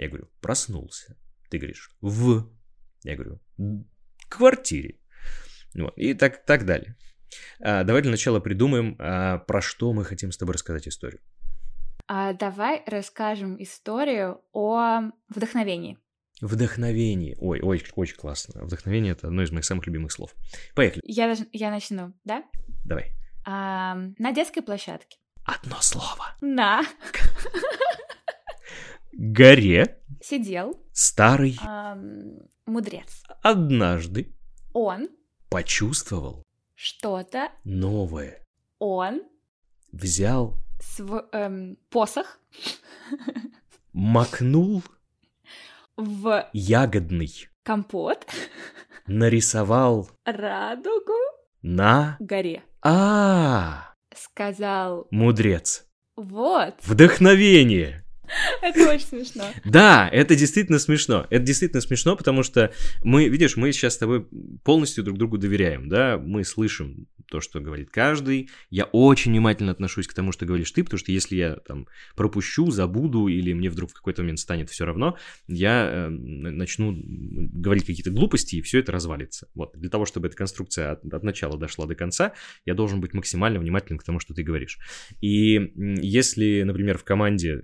Я 0.00 0.08
говорю, 0.08 0.30
проснулся. 0.40 1.14
Ты 1.50 1.58
говоришь, 1.58 1.90
в. 2.00 2.50
Я 3.02 3.16
говорю, 3.16 3.38
квартире. 4.30 4.98
Вот, 5.74 5.92
и 5.98 6.14
так, 6.14 6.42
так 6.46 6.64
далее. 6.64 6.96
А, 7.62 7.84
давай 7.84 8.00
для 8.00 8.10
начала 8.10 8.40
придумаем, 8.40 8.96
а, 8.98 9.36
про 9.40 9.60
что 9.60 9.92
мы 9.92 10.06
хотим 10.06 10.32
с 10.32 10.38
тобой 10.38 10.54
рассказать 10.54 10.88
историю. 10.88 11.20
А, 12.06 12.32
давай 12.32 12.82
расскажем 12.86 13.62
историю 13.62 14.40
о 14.54 15.02
вдохновении. 15.28 15.98
Вдохновение. 16.40 17.36
Ой, 17.38 17.60
ой, 17.60 17.84
очень 17.94 18.16
классно. 18.16 18.64
Вдохновение 18.64 19.12
это 19.12 19.26
одно 19.26 19.42
из 19.42 19.50
моих 19.50 19.66
самых 19.66 19.86
любимых 19.86 20.12
слов. 20.12 20.34
Поехали. 20.74 21.02
Я, 21.04 21.36
я 21.52 21.70
начну, 21.70 22.14
да? 22.24 22.42
Давай. 22.86 23.12
А, 23.44 23.96
на 24.16 24.32
детской 24.32 24.62
площадке. 24.62 25.18
Одно 25.44 25.76
слово. 25.82 26.34
На. 26.40 26.86
Горе. 29.12 29.98
Сидел. 30.22 30.80
Старый. 30.92 31.58
А, 31.62 31.98
мудрец. 32.66 33.22
Однажды. 33.42 34.34
Он. 34.72 35.08
Почувствовал. 35.48 36.44
Что-то. 36.74 37.50
Новое. 37.64 38.46
Он. 38.78 39.22
Взял. 39.92 40.56
Св, 40.80 41.24
эм, 41.32 41.76
посох. 41.90 42.38
Макнул 43.92 44.82
в 45.96 46.48
ягодный 46.52 47.48
компот 47.62 48.26
нарисовал 49.06 50.10
радугу 50.24 51.18
на 51.62 52.16
горе. 52.20 52.62
А, 52.82 53.94
сказал 54.14 55.06
мудрец. 55.10 55.86
Вот. 56.16 56.74
Вдохновение. 56.82 58.04
Это 58.62 58.90
очень 58.90 59.06
смешно. 59.06 59.44
Да, 59.64 60.08
это 60.12 60.36
действительно 60.36 60.78
смешно. 60.78 61.26
Это 61.30 61.44
действительно 61.44 61.80
смешно, 61.80 62.16
потому 62.16 62.42
что 62.42 62.72
мы, 63.02 63.28
видишь, 63.28 63.56
мы 63.56 63.72
сейчас 63.72 63.94
с 63.94 63.98
тобой 63.98 64.26
полностью 64.64 65.04
друг 65.04 65.18
другу 65.18 65.38
доверяем, 65.38 65.88
да, 65.88 66.18
мы 66.18 66.44
слышим 66.44 67.06
то, 67.30 67.40
что 67.40 67.60
говорит 67.60 67.90
каждый. 67.90 68.50
Я 68.68 68.84
очень 68.84 69.30
внимательно 69.30 69.72
отношусь 69.72 70.06
к 70.06 70.14
тому, 70.14 70.32
что 70.32 70.44
говоришь 70.44 70.70
ты, 70.72 70.84
потому 70.84 70.98
что 70.98 71.12
если 71.12 71.36
я 71.36 71.56
там 71.56 71.86
пропущу, 72.16 72.70
забуду 72.70 73.28
или 73.28 73.52
мне 73.52 73.70
вдруг 73.70 73.90
в 73.90 73.94
какой-то 73.94 74.22
момент 74.22 74.40
станет 74.40 74.68
все 74.68 74.84
равно, 74.84 75.16
я 75.46 75.88
э, 75.90 76.08
начну 76.08 76.94
говорить 76.94 77.86
какие-то 77.86 78.10
глупости, 78.10 78.56
и 78.56 78.62
все 78.62 78.80
это 78.80 78.92
развалится. 78.92 79.48
Вот. 79.54 79.72
Для 79.76 79.88
того, 79.88 80.04
чтобы 80.04 80.26
эта 80.26 80.36
конструкция 80.36 80.92
от, 80.92 81.04
от 81.04 81.22
начала 81.22 81.58
дошла 81.58 81.86
до 81.86 81.94
конца, 81.94 82.34
я 82.66 82.74
должен 82.74 83.00
быть 83.00 83.14
максимально 83.14 83.60
внимательным 83.60 83.98
к 83.98 84.04
тому, 84.04 84.18
что 84.18 84.34
ты 84.34 84.42
говоришь. 84.42 84.78
И 85.20 85.72
если, 85.76 86.62
например, 86.62 86.98
в 86.98 87.04
команде 87.04 87.62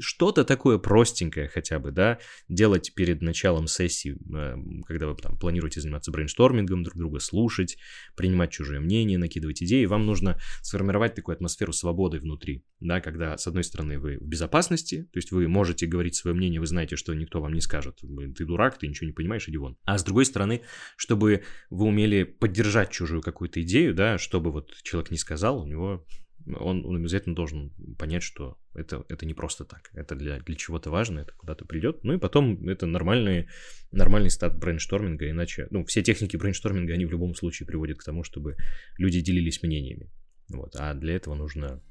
что-то 0.00 0.44
такое 0.44 0.78
простенькое 0.78 1.48
хотя 1.48 1.78
бы, 1.78 1.90
да, 1.90 2.18
делать 2.48 2.94
перед 2.94 3.20
началом 3.20 3.66
сессии, 3.66 4.16
э, 4.34 4.56
когда 4.86 5.08
вы 5.08 5.16
там 5.16 5.36
планируете 5.38 5.80
заниматься 5.80 6.12
брейнштормингом 6.12 6.82
друг 6.82 6.96
друга, 6.96 7.18
слушать, 7.18 7.78
принимать 8.16 8.50
чужие 8.50 8.80
мнения, 8.80 9.07
мнение, 9.08 9.18
накидывать 9.18 9.62
идеи, 9.62 9.86
вам 9.86 10.06
нужно 10.06 10.38
сформировать 10.62 11.14
такую 11.14 11.34
атмосферу 11.34 11.72
свободы 11.72 12.18
внутри, 12.18 12.64
да, 12.80 13.00
когда, 13.00 13.36
с 13.36 13.46
одной 13.46 13.64
стороны, 13.64 13.98
вы 13.98 14.18
в 14.18 14.26
безопасности, 14.26 15.04
то 15.12 15.18
есть 15.18 15.32
вы 15.32 15.48
можете 15.48 15.86
говорить 15.86 16.14
свое 16.14 16.36
мнение, 16.36 16.60
вы 16.60 16.66
знаете, 16.66 16.96
что 16.96 17.14
никто 17.14 17.40
вам 17.40 17.54
не 17.54 17.60
скажет, 17.60 18.00
ты 18.36 18.44
дурак, 18.44 18.78
ты 18.78 18.86
ничего 18.86 19.06
не 19.06 19.12
понимаешь, 19.12 19.48
иди 19.48 19.56
вон. 19.56 19.76
А 19.84 19.98
с 19.98 20.04
другой 20.04 20.26
стороны, 20.26 20.62
чтобы 20.96 21.42
вы 21.70 21.86
умели 21.86 22.24
поддержать 22.24 22.90
чужую 22.90 23.22
какую-то 23.22 23.62
идею, 23.62 23.94
да, 23.94 24.18
чтобы 24.18 24.52
вот 24.52 24.74
человек 24.82 25.10
не 25.10 25.18
сказал, 25.18 25.60
у 25.60 25.66
него 25.66 26.06
он, 26.46 26.84
он 26.84 26.96
обязательно 26.96 27.34
должен 27.34 27.70
понять, 27.98 28.22
что 28.22 28.58
это, 28.74 29.04
это 29.08 29.26
не 29.26 29.34
просто 29.34 29.64
так, 29.64 29.90
это 29.92 30.14
для, 30.14 30.38
для 30.40 30.54
чего-то 30.54 30.90
важно, 30.90 31.20
это 31.20 31.32
куда-то 31.34 31.64
придет. 31.64 32.04
Ну 32.04 32.14
и 32.14 32.18
потом 32.18 32.68
это 32.68 32.86
нормальный, 32.86 33.48
нормальный 33.90 34.30
старт 34.30 34.58
брейншторминга, 34.58 35.30
иначе, 35.30 35.66
ну, 35.70 35.84
все 35.84 36.02
техники 36.02 36.36
брейншторминга, 36.36 36.94
они 36.94 37.06
в 37.06 37.10
любом 37.10 37.34
случае 37.34 37.66
приводят 37.66 37.98
к 37.98 38.04
тому, 38.04 38.24
чтобы 38.24 38.56
люди 38.96 39.20
делились 39.20 39.62
мнениями. 39.62 40.10
Вот, 40.48 40.76
а 40.76 40.94
для 40.94 41.16
этого 41.16 41.34
нужно 41.34 41.82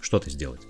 что-то 0.00 0.30
сделать. 0.30 0.62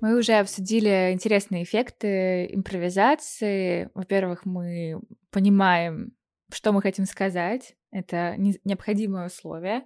Мы 0.00 0.18
уже 0.18 0.34
обсудили 0.34 1.12
интересные 1.12 1.64
эффекты 1.64 2.44
импровизации. 2.54 3.88
Во-первых, 3.94 4.44
мы 4.44 5.00
понимаем, 5.30 6.12
что 6.52 6.72
мы 6.72 6.82
хотим 6.82 7.06
сказать? 7.06 7.76
Это 7.90 8.34
необходимое 8.36 9.26
условие. 9.26 9.84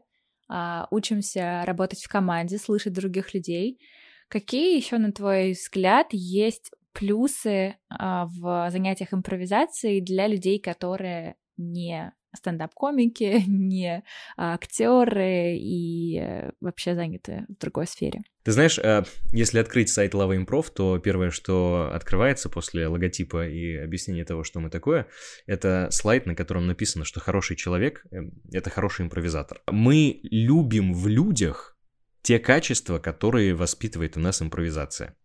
А, 0.48 0.88
учимся 0.90 1.62
работать 1.64 2.02
в 2.02 2.08
команде, 2.08 2.58
слышать 2.58 2.94
других 2.94 3.34
людей. 3.34 3.80
Какие 4.28 4.76
еще, 4.76 4.98
на 4.98 5.12
твой 5.12 5.52
взгляд, 5.52 6.08
есть 6.10 6.70
плюсы 6.92 7.76
а, 7.88 8.26
в 8.26 8.70
занятиях 8.70 9.12
импровизацией 9.12 10.00
для 10.00 10.26
людей, 10.26 10.58
которые 10.58 11.36
не 11.56 12.12
стендап-комики, 12.38 13.44
не 13.46 14.02
актеры 14.36 15.56
и 15.56 16.18
э, 16.18 16.50
вообще 16.60 16.94
заняты 16.94 17.44
в 17.48 17.60
другой 17.60 17.86
сфере. 17.86 18.22
Ты 18.44 18.52
знаешь, 18.52 18.78
э, 18.78 19.04
если 19.32 19.58
открыть 19.58 19.90
сайт 19.90 20.14
Lava 20.14 20.42
Improv, 20.42 20.72
то 20.74 20.98
первое, 20.98 21.30
что 21.30 21.90
открывается 21.92 22.48
после 22.48 22.86
логотипа 22.86 23.46
и 23.46 23.76
объяснения 23.76 24.24
того, 24.24 24.42
что 24.42 24.60
мы 24.60 24.70
такое, 24.70 25.06
это 25.46 25.88
слайд, 25.90 26.24
на 26.24 26.34
котором 26.34 26.66
написано, 26.66 27.04
что 27.04 27.20
хороший 27.20 27.56
человек 27.56 28.06
э,— 28.10 28.20
это 28.52 28.70
хороший 28.70 29.04
импровизатор. 29.04 29.60
Мы 29.70 30.20
любим 30.22 30.94
в 30.94 31.08
людях 31.08 31.76
те 32.22 32.38
качества, 32.38 32.98
которые 32.98 33.54
воспитывает 33.54 34.16
у 34.16 34.20
нас 34.20 34.40
импровизация. 34.40 35.16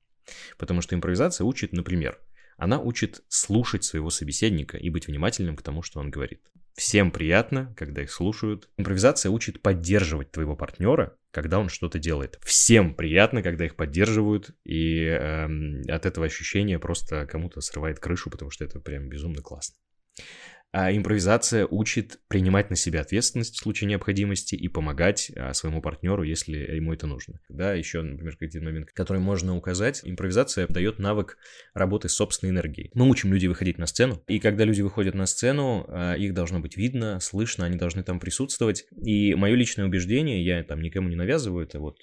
Потому 0.57 0.81
что 0.81 0.95
импровизация 0.95 1.45
учит, 1.45 1.73
например, 1.73 2.19
она 2.57 2.79
учит 2.79 3.23
слушать 3.27 3.83
своего 3.83 4.09
собеседника 4.09 4.77
и 4.77 4.89
быть 4.89 5.07
внимательным 5.07 5.55
к 5.55 5.61
тому, 5.61 5.81
что 5.81 5.99
он 5.99 6.11
говорит. 6.11 6.41
Всем 6.75 7.11
приятно, 7.11 7.73
когда 7.77 8.01
их 8.01 8.11
слушают. 8.11 8.69
Импровизация 8.77 9.29
учит 9.29 9.61
поддерживать 9.61 10.31
твоего 10.31 10.55
партнера, 10.55 11.15
когда 11.31 11.59
он 11.59 11.69
что-то 11.69 11.99
делает. 11.99 12.39
Всем 12.43 12.95
приятно, 12.95 13.43
когда 13.43 13.65
их 13.65 13.75
поддерживают, 13.75 14.55
и 14.65 15.05
э, 15.05 15.81
от 15.87 16.05
этого 16.05 16.25
ощущения 16.25 16.79
просто 16.79 17.27
кому-то 17.27 17.61
срывает 17.61 17.99
крышу, 17.99 18.31
потому 18.31 18.49
что 18.49 18.65
это 18.65 18.79
прям 18.79 19.07
безумно 19.07 19.41
классно. 19.41 19.75
А 20.73 20.91
импровизация 20.91 21.67
учит 21.67 22.19
принимать 22.27 22.71
на 22.71 22.75
себя 22.75 23.01
ответственность 23.01 23.53
в 23.53 23.59
случае 23.59 23.87
необходимости 23.89 24.55
и 24.55 24.67
помогать 24.67 25.31
а, 25.35 25.53
своему 25.53 25.83
партнеру, 25.83 26.23
если 26.23 26.57
ему 26.57 26.93
это 26.93 27.05
нужно. 27.05 27.39
Да, 27.47 27.75
еще, 27.75 28.01
например, 28.01 28.35
какие-то 28.37 28.65
моменты, 28.65 28.91
которые 28.91 29.21
можно 29.21 29.55
указать. 29.55 30.01
Импровизация 30.03 30.65
дает 30.67 30.97
навык 30.97 31.37
работы 31.75 32.09
с 32.09 32.13
собственной 32.13 32.49
энергией. 32.49 32.89
Мы 32.95 33.07
учим 33.07 33.31
людей 33.31 33.49
выходить 33.49 33.77
на 33.77 33.85
сцену, 33.85 34.23
и 34.27 34.39
когда 34.39 34.63
люди 34.63 34.81
выходят 34.81 35.13
на 35.13 35.27
сцену, 35.27 35.85
а, 35.89 36.15
их 36.15 36.33
должно 36.33 36.59
быть 36.59 36.75
видно, 36.75 37.19
слышно, 37.19 37.65
они 37.65 37.77
должны 37.77 38.01
там 38.01 38.19
присутствовать. 38.19 38.87
И 38.97 39.35
мое 39.35 39.53
личное 39.53 39.85
убеждение, 39.85 40.43
я 40.43 40.63
там 40.63 40.81
никому 40.81 41.07
не 41.07 41.15
навязываю, 41.15 41.67
это 41.67 41.79
вот 41.79 41.99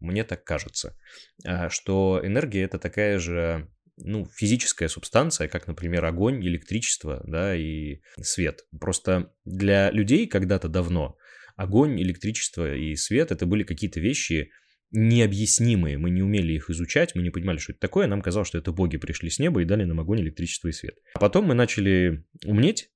мне 0.00 0.24
так 0.24 0.42
кажется, 0.42 0.98
а, 1.44 1.70
что 1.70 2.20
энергия 2.24 2.62
это 2.62 2.80
такая 2.80 3.20
же 3.20 3.68
ну, 3.96 4.26
физическая 4.34 4.88
субстанция, 4.88 5.48
как, 5.48 5.66
например, 5.66 6.04
огонь, 6.04 6.44
электричество, 6.46 7.22
да, 7.26 7.56
и 7.56 8.00
свет. 8.20 8.64
Просто 8.78 9.32
для 9.44 9.90
людей 9.90 10.26
когда-то 10.26 10.68
давно 10.68 11.16
огонь, 11.56 12.00
электричество 12.00 12.74
и 12.74 12.96
свет 12.96 13.30
это 13.30 13.46
были 13.46 13.62
какие-то 13.62 14.00
вещи 14.00 14.50
необъяснимые. 14.90 15.98
Мы 15.98 16.10
не 16.10 16.22
умели 16.22 16.52
их 16.52 16.70
изучать, 16.70 17.14
мы 17.14 17.22
не 17.22 17.30
понимали, 17.30 17.58
что 17.58 17.72
это 17.72 17.80
такое. 17.80 18.06
Нам 18.06 18.22
казалось, 18.22 18.48
что 18.48 18.58
это 18.58 18.72
боги 18.72 18.96
пришли 18.96 19.28
с 19.28 19.38
неба 19.38 19.60
и 19.60 19.64
дали 19.64 19.84
нам 19.84 20.00
огонь, 20.00 20.20
электричество 20.20 20.68
и 20.68 20.72
свет. 20.72 20.96
А 21.14 21.18
потом 21.18 21.46
мы 21.46 21.54
начали 21.54 22.24
умнеть 22.44 22.90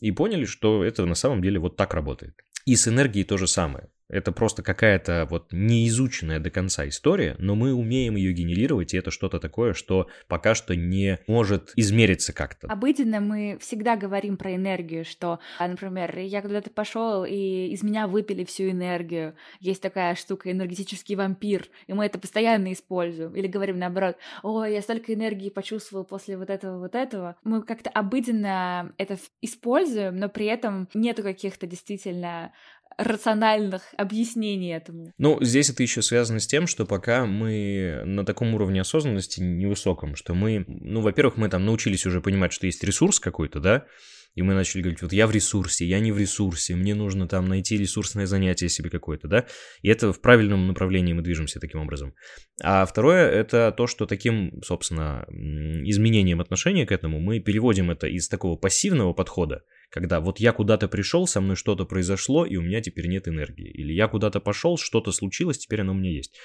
и 0.00 0.10
поняли, 0.10 0.44
что 0.44 0.82
это 0.82 1.06
на 1.06 1.14
самом 1.14 1.42
деле 1.42 1.60
вот 1.60 1.76
так 1.76 1.94
работает. 1.94 2.34
И 2.66 2.76
с 2.76 2.88
энергией 2.88 3.24
то 3.24 3.36
же 3.36 3.46
самое. 3.46 3.88
Это 4.08 4.32
просто 4.32 4.62
какая-то 4.62 5.26
вот 5.30 5.48
неизученная 5.52 6.38
до 6.38 6.50
конца 6.50 6.86
история, 6.88 7.36
но 7.38 7.54
мы 7.54 7.72
умеем 7.72 8.16
ее 8.16 8.32
генерировать, 8.32 8.92
и 8.92 8.98
это 8.98 9.10
что-то 9.10 9.40
такое, 9.40 9.72
что 9.72 10.08
пока 10.28 10.54
что 10.54 10.76
не 10.76 11.18
может 11.26 11.72
измериться 11.76 12.32
как-то. 12.32 12.66
Обыденно 12.68 13.20
мы 13.20 13.58
всегда 13.60 13.96
говорим 13.96 14.36
про 14.36 14.54
энергию, 14.54 15.04
что, 15.04 15.38
а, 15.58 15.68
например, 15.68 16.18
я 16.18 16.42
куда-то 16.42 16.70
пошел 16.70 17.24
и 17.24 17.68
из 17.68 17.82
меня 17.82 18.06
выпили 18.06 18.44
всю 18.44 18.70
энергию. 18.70 19.34
Есть 19.60 19.82
такая 19.82 20.14
штука 20.14 20.52
энергетический 20.52 21.14
вампир, 21.14 21.68
и 21.86 21.94
мы 21.94 22.04
это 22.04 22.18
постоянно 22.18 22.72
используем. 22.72 23.34
Или 23.34 23.46
говорим 23.46 23.78
наоборот, 23.78 24.16
ой, 24.42 24.74
я 24.74 24.82
столько 24.82 25.14
энергии 25.14 25.48
почувствовал 25.48 26.04
после 26.04 26.36
вот 26.36 26.50
этого, 26.50 26.78
вот 26.78 26.94
этого. 26.94 27.36
Мы 27.42 27.62
как-то 27.62 27.88
обыденно 27.90 28.92
это 28.98 29.18
используем, 29.40 30.16
но 30.16 30.28
при 30.28 30.46
этом 30.46 30.88
нету 30.92 31.22
каких-то 31.22 31.66
действительно 31.66 32.52
рациональных 32.98 33.82
объяснений 33.96 34.74
этому. 34.74 35.12
Ну, 35.18 35.38
здесь 35.42 35.70
это 35.70 35.82
еще 35.82 36.02
связано 36.02 36.40
с 36.40 36.46
тем, 36.46 36.66
что 36.66 36.86
пока 36.86 37.26
мы 37.26 38.02
на 38.04 38.24
таком 38.24 38.54
уровне 38.54 38.80
осознанности 38.80 39.40
невысоком, 39.40 40.16
что 40.16 40.34
мы, 40.34 40.64
ну, 40.66 41.00
во-первых, 41.00 41.36
мы 41.36 41.48
там 41.48 41.64
научились 41.64 42.06
уже 42.06 42.20
понимать, 42.20 42.52
что 42.52 42.66
есть 42.66 42.82
ресурс 42.84 43.20
какой-то, 43.20 43.60
да, 43.60 43.86
и 44.34 44.42
мы 44.42 44.54
начали 44.54 44.82
говорить, 44.82 45.02
вот 45.02 45.12
я 45.12 45.26
в 45.26 45.30
ресурсе, 45.30 45.86
я 45.86 46.00
не 46.00 46.10
в 46.10 46.18
ресурсе, 46.18 46.74
мне 46.74 46.94
нужно 46.94 47.28
там 47.28 47.46
найти 47.46 47.76
ресурсное 47.76 48.26
занятие 48.26 48.68
себе 48.68 48.90
какое-то, 48.90 49.28
да, 49.28 49.46
и 49.82 49.88
это 49.88 50.12
в 50.12 50.20
правильном 50.20 50.66
направлении 50.66 51.12
мы 51.12 51.22
движемся 51.22 51.60
таким 51.60 51.80
образом. 51.80 52.14
А 52.62 52.84
второе, 52.84 53.28
это 53.28 53.72
то, 53.76 53.86
что 53.86 54.06
таким, 54.06 54.60
собственно, 54.62 55.24
изменением 55.28 56.40
отношения 56.40 56.86
к 56.86 56.92
этому 56.92 57.20
мы 57.20 57.38
переводим 57.40 57.90
это 57.90 58.08
из 58.08 58.28
такого 58.28 58.56
пассивного 58.56 59.12
подхода, 59.12 59.62
когда 59.90 60.20
вот 60.20 60.40
я 60.40 60.52
куда-то 60.52 60.88
пришел, 60.88 61.26
со 61.26 61.40
мной 61.40 61.56
что-то 61.56 61.84
произошло, 61.84 62.44
и 62.46 62.56
у 62.56 62.62
меня 62.62 62.80
теперь 62.80 63.06
нет 63.06 63.28
энергии, 63.28 63.70
или 63.70 63.92
я 63.92 64.08
куда-то 64.08 64.40
пошел, 64.40 64.76
что-то 64.76 65.12
случилось, 65.12 65.58
теперь 65.58 65.80
оно 65.82 65.92
у 65.92 65.96
меня 65.96 66.10
есть 66.10 66.36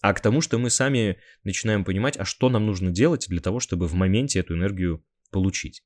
а 0.00 0.14
к 0.14 0.20
тому, 0.20 0.40
что 0.40 0.58
мы 0.58 0.70
сами 0.70 1.18
начинаем 1.44 1.84
понимать, 1.84 2.16
а 2.18 2.24
что 2.24 2.48
нам 2.48 2.66
нужно 2.66 2.90
делать 2.90 3.26
для 3.28 3.40
того, 3.40 3.60
чтобы 3.60 3.86
в 3.86 3.94
моменте 3.94 4.40
эту 4.40 4.54
энергию 4.54 5.04
получить. 5.30 5.82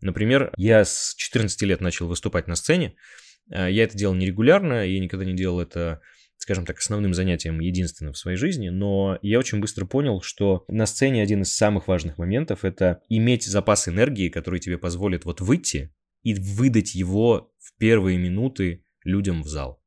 Например, 0.00 0.52
я 0.56 0.84
с 0.84 1.14
14 1.16 1.60
лет 1.62 1.80
начал 1.80 2.08
выступать 2.08 2.46
на 2.46 2.54
сцене. 2.54 2.94
Э, 3.50 3.70
я 3.70 3.84
это 3.84 3.96
делал 3.96 4.14
нерегулярно, 4.14 4.86
я 4.86 5.00
никогда 5.00 5.24
не 5.24 5.34
делал 5.34 5.60
это, 5.60 6.00
скажем 6.38 6.64
так, 6.64 6.78
основным 6.78 7.14
занятием 7.14 7.60
единственным 7.60 8.14
в 8.14 8.18
своей 8.18 8.36
жизни, 8.36 8.68
но 8.68 9.18
я 9.22 9.38
очень 9.38 9.60
быстро 9.60 9.86
понял, 9.86 10.22
что 10.22 10.64
на 10.68 10.86
сцене 10.86 11.22
один 11.22 11.42
из 11.42 11.54
самых 11.54 11.88
важных 11.88 12.16
моментов— 12.16 12.60
это 12.64 13.02
иметь 13.08 13.44
запас 13.44 13.88
энергии, 13.88 14.28
который 14.28 14.60
тебе 14.60 14.78
позволит 14.78 15.24
вот 15.24 15.40
выйти 15.40 15.92
и 16.22 16.34
выдать 16.34 16.94
его 16.94 17.52
в 17.58 17.76
первые 17.78 18.18
минуты 18.18 18.84
людям 19.04 19.42
в 19.42 19.48
зал. 19.48 19.82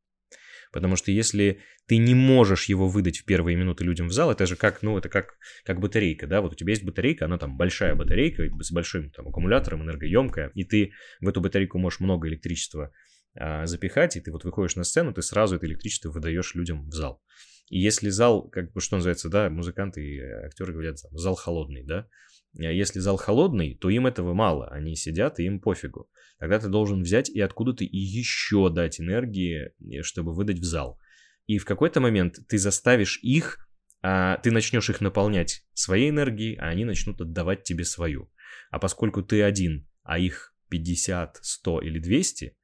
Потому 0.71 0.95
что 0.95 1.11
если 1.11 1.59
ты 1.88 1.97
не 1.97 2.15
можешь 2.15 2.69
его 2.69 2.88
выдать 2.88 3.17
в 3.17 3.25
первые 3.25 3.57
минуты 3.57 3.83
людям 3.83 4.07
в 4.07 4.13
зал, 4.13 4.31
это 4.31 4.45
же 4.45 4.55
как, 4.55 4.81
ну, 4.81 4.97
это 4.97 5.09
как, 5.09 5.35
как 5.65 5.81
батарейка, 5.81 6.27
да, 6.27 6.41
вот 6.41 6.53
у 6.53 6.55
тебя 6.55 6.71
есть 6.71 6.85
батарейка, 6.85 7.25
она 7.25 7.38
там 7.38 7.57
большая 7.57 7.95
батарейка 7.95 8.50
с 8.61 8.71
большим 8.71 9.11
там 9.11 9.27
аккумулятором, 9.27 9.83
энергоемкая, 9.83 10.51
и 10.53 10.63
ты 10.63 10.93
в 11.19 11.27
эту 11.27 11.41
батарейку 11.41 11.77
можешь 11.79 12.00
много 12.00 12.29
электричества 12.29 12.93
а, 13.35 13.65
запихать, 13.65 14.15
и 14.15 14.21
ты 14.21 14.31
вот 14.31 14.45
выходишь 14.45 14.75
на 14.75 14.83
сцену, 14.83 15.13
ты 15.13 15.21
сразу 15.21 15.57
это 15.57 15.65
электричество 15.65 16.11
выдаешь 16.11 16.55
людям 16.55 16.88
в 16.88 16.93
зал. 16.93 17.21
И 17.69 17.79
если 17.79 18.09
зал, 18.09 18.50
как 18.50 18.71
бы, 18.73 18.81
что 18.81 18.97
называется, 18.97 19.29
да, 19.29 19.50
музыканты 19.50 20.01
и 20.01 20.19
актеры 20.19 20.73
говорят, 20.73 20.97
зал 20.97 21.35
холодный, 21.35 21.83
да, 21.83 22.07
если 22.53 23.00
зал 23.00 23.17
холодный, 23.17 23.75
то 23.75 23.89
им 23.89 24.08
этого 24.08 24.34
мало, 24.34 24.67
они 24.67 24.96
сидят 24.96 25.39
и 25.39 25.46
им 25.46 25.60
пофигу. 25.60 26.10
Тогда 26.38 26.60
ты 26.60 26.67
должен 26.67 27.01
взять 27.01 27.29
и 27.29 27.39
откуда-то 27.39 27.84
и 27.84 27.98
еще 27.98 28.70
дать 28.70 29.00
энергии, 29.00 29.74
э, 29.79 30.01
чтобы 30.01 30.34
выдать 30.34 30.60
в 30.60 30.63
зал. 30.63 31.00
И 31.48 31.58
в 31.58 31.65
какой-то 31.65 32.00
момент 32.00 32.39
ты 32.48 32.58
заставишь 32.58 33.20
их, 33.22 33.67
а, 34.01 34.38
ты 34.38 34.51
начнешь 34.51 34.89
их 34.89 35.01
наполнять 35.01 35.65
своей 35.74 36.10
энергией, 36.10 36.55
а 36.55 36.67
они 36.67 36.86
начнут 36.86 37.22
отдавать 37.22 37.63
тебе 37.63 37.86
свою. 37.86 38.31
А 38.70 38.79
поскольку 38.79 39.22
ты 39.22 39.43
один, 39.43 39.88
а 40.03 40.17
их 40.17 40.53
50, 40.70 41.39
100 41.41 41.81
или 41.81 42.00
200, 42.00 42.58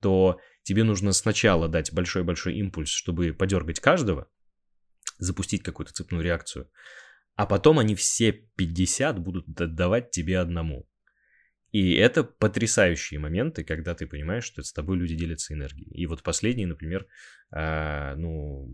то 0.00 0.38
тебе 0.62 0.84
нужно 0.84 1.12
сначала 1.12 1.68
дать 1.68 1.92
большой-большой 1.92 2.56
импульс, 2.56 2.90
чтобы 2.90 3.32
подергать 3.32 3.80
каждого, 3.80 4.28
запустить 5.18 5.62
какую-то 5.62 5.92
цепную 5.92 6.22
реакцию, 6.22 6.70
а 7.36 7.46
потом 7.46 7.78
они 7.78 7.94
все 7.94 8.32
50 8.32 9.18
будут 9.18 9.60
отдавать 9.60 10.10
тебе 10.10 10.38
одному. 10.38 10.86
И 11.74 11.94
это 11.94 12.22
потрясающие 12.22 13.18
моменты, 13.18 13.64
когда 13.64 13.96
ты 13.96 14.06
понимаешь, 14.06 14.44
что 14.44 14.62
с 14.62 14.72
тобой 14.72 14.96
люди 14.96 15.16
делятся 15.16 15.54
энергией. 15.54 15.90
И 15.90 16.06
вот 16.06 16.22
последний, 16.22 16.66
например, 16.66 17.08
э, 17.50 18.14
ну, 18.14 18.72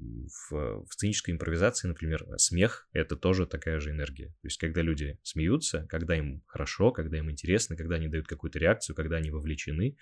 в, 0.50 0.85
в 0.85 0.93
сценической 0.93 1.33
импровизации, 1.33 1.88
например, 1.88 2.26
смех— 2.37 2.90
это 2.93 3.17
тоже 3.17 3.47
такая 3.47 3.81
же 3.81 3.93
энергия. 3.93 4.26
То 4.26 4.49
есть, 4.49 4.59
когда 4.59 4.83
люди 4.83 5.19
смеются, 5.23 5.87
когда 5.88 6.14
им 6.14 6.43
хорошо, 6.47 6.93
когда 6.93 7.17
им 7.17 7.31
интересно, 7.31 7.75
когда 7.75 7.95
они 7.95 8.09
дают 8.09 8.29
какую-то 8.29 8.59
реакцию, 8.59 8.95
когда 8.95 9.17
они 9.17 9.31
вовлечены, 9.31 9.97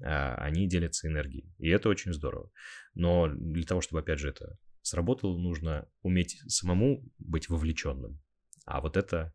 э, 0.00 0.34
они 0.36 0.66
делятся 0.66 1.08
энергией. 1.08 1.52
И 1.58 1.68
это 1.68 1.90
очень 1.90 2.14
здорово. 2.14 2.50
Но 2.94 3.28
для 3.28 3.64
того, 3.64 3.82
чтобы, 3.82 4.00
опять 4.00 4.20
же, 4.20 4.30
это 4.30 4.56
сработало, 4.84 5.36
нужно 5.36 5.88
уметь 6.02 6.38
самому 6.46 7.02
быть 7.18 7.48
вовлеченным. 7.48 8.20
А 8.66 8.80
вот 8.80 8.96
это 8.96 9.34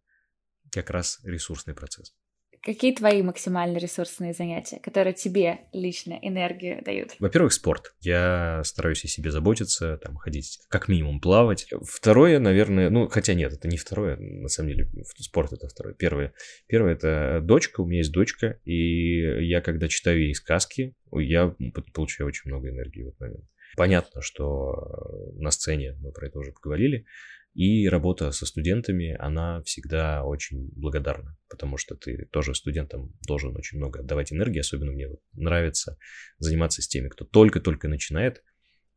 как 0.72 0.90
раз 0.90 1.20
ресурсный 1.24 1.74
процесс. 1.74 2.14
Какие 2.62 2.94
твои 2.94 3.22
максимально 3.22 3.78
ресурсные 3.78 4.34
занятия, 4.34 4.80
которые 4.80 5.14
тебе 5.14 5.62
лично 5.72 6.20
энергию 6.22 6.84
дают? 6.84 7.16
Во-первых, 7.20 7.54
спорт. 7.54 7.94
Я 8.02 8.62
стараюсь 8.66 9.06
о 9.06 9.08
себе 9.08 9.32
заботиться, 9.32 9.98
там, 9.98 10.18
ходить 10.18 10.60
как 10.68 10.90
минимум 10.90 11.22
плавать. 11.22 11.68
Второе, 11.84 12.40
наверное, 12.40 12.90
ну, 12.90 13.08
хотя 13.08 13.34
нет, 13.34 13.54
это 13.54 13.70
не 13.70 13.78
второе, 13.78 14.18
на 14.18 14.50
самом 14.50 14.72
деле, 14.72 14.90
спорт 15.20 15.54
это 15.54 15.70
второе. 15.70 15.94
Первое, 15.94 16.34
первое 16.68 16.94
это 16.94 17.40
дочка, 17.42 17.80
у 17.80 17.86
меня 17.86 18.00
есть 18.00 18.12
дочка, 18.12 18.60
и 18.66 19.46
я, 19.48 19.62
когда 19.62 19.88
читаю 19.88 20.22
ей 20.22 20.36
сказки, 20.36 20.96
я 21.14 21.56
получаю 21.94 22.28
очень 22.28 22.50
много 22.50 22.70
энергии 22.70 23.04
в 23.04 23.08
этот 23.08 23.20
момент. 23.22 23.46
Понятно, 23.80 24.22
что 24.22 24.74
э, 24.74 25.40
на 25.40 25.52
сцене, 25.52 25.96
мы 26.02 26.12
про 26.12 26.28
это 26.28 26.38
уже 26.38 26.52
поговорили, 26.52 27.06
и 27.54 27.88
работа 27.88 28.34
со 28.34 28.46
студентами, 28.46 29.16
она 29.18 29.64
всегда 29.64 30.26
очень 30.26 30.70
благодарна, 30.76 31.38
потому 31.48 31.78
что 31.78 31.96
ты 31.96 32.28
тоже 32.30 32.56
студентам 32.56 33.14
должен 33.26 33.56
очень 33.56 33.78
много 33.78 34.02
отдавать 34.02 34.34
энергии, 34.34 34.60
особенно 34.60 34.92
мне 34.92 35.08
вот 35.08 35.22
нравится 35.32 35.98
заниматься 36.40 36.82
с 36.82 36.90
теми, 36.90 37.08
кто 37.08 37.24
только-только 37.24 37.88
начинает, 37.88 38.44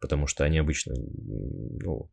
потому 0.00 0.26
что 0.26 0.42
они 0.42 0.58
обычно 0.58 0.96
ну, 0.96 2.10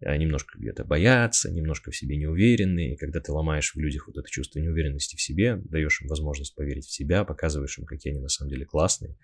немножко 0.00 0.58
где-то 0.58 0.84
боятся, 0.84 1.52
немножко 1.52 1.92
в 1.92 1.96
себе 1.96 2.16
не 2.16 2.26
уверены, 2.26 2.94
и 2.94 2.96
когда 2.96 3.20
ты 3.20 3.30
ломаешь 3.30 3.76
в 3.76 3.78
людях 3.78 4.08
вот 4.08 4.18
это 4.18 4.28
чувство 4.28 4.58
неуверенности 4.58 5.14
в 5.14 5.22
себе, 5.22 5.54
даешь 5.54 6.02
им 6.02 6.08
возможность 6.08 6.56
поверить 6.56 6.86
в 6.86 6.92
себя, 6.92 7.24
показываешь 7.24 7.78
им, 7.78 7.84
какие 7.84 8.12
они 8.12 8.20
на 8.20 8.28
самом 8.28 8.50
деле 8.50 8.64
классные, 8.64 9.16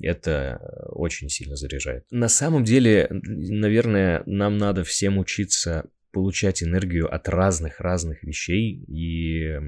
это 0.00 0.60
очень 0.90 1.28
сильно 1.28 1.56
заряжает. 1.56 2.04
На 2.10 2.28
самом 2.28 2.64
деле, 2.64 3.08
наверное, 3.10 4.22
нам 4.26 4.58
надо 4.58 4.84
всем 4.84 5.18
учиться 5.18 5.88
получать 6.14 6.62
энергию 6.62 7.12
от 7.12 7.28
разных-разных 7.28 8.22
вещей. 8.22 8.84
И 8.86 9.58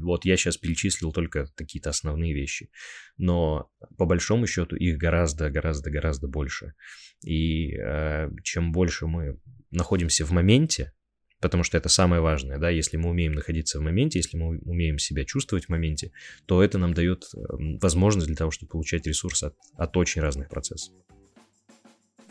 вот 0.00 0.24
я 0.24 0.36
сейчас 0.36 0.58
перечислил 0.58 1.12
только 1.12 1.46
какие-то 1.54 1.90
основные 1.90 2.34
вещи. 2.34 2.70
Но 3.16 3.70
по 3.96 4.04
большому 4.04 4.46
счету 4.46 4.76
их 4.76 4.98
гораздо-гораздо-гораздо 4.98 6.26
больше. 6.26 6.74
И 7.24 7.76
э, 7.76 8.30
чем 8.42 8.72
больше 8.72 9.06
мы 9.06 9.38
находимся 9.70 10.26
в 10.26 10.32
моменте, 10.32 10.92
потому 11.42 11.64
что 11.64 11.76
это 11.76 11.88
самое 11.88 12.22
важное, 12.22 12.56
да, 12.58 12.70
если 12.70 12.96
мы 12.96 13.10
умеем 13.10 13.32
находиться 13.32 13.78
в 13.78 13.82
моменте, 13.82 14.20
если 14.20 14.38
мы 14.38 14.58
умеем 14.58 14.98
себя 14.98 15.24
чувствовать 15.24 15.66
в 15.66 15.68
моменте, 15.68 16.12
то 16.46 16.62
это 16.62 16.78
нам 16.78 16.94
дает 16.94 17.24
эм, 17.34 17.78
возможность 17.78 18.28
для 18.28 18.36
того, 18.36 18.50
чтобы 18.52 18.70
получать 18.70 19.06
ресурс 19.06 19.42
от, 19.42 19.56
от 19.76 19.96
очень 19.96 20.22
разных 20.22 20.48
процессов. 20.48 20.94